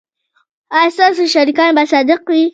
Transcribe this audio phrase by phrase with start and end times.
[0.77, 2.43] ایا ستاسو شریکان به صادق وي؟